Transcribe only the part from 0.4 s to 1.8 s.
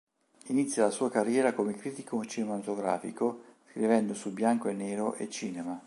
Inizia la sua carriera come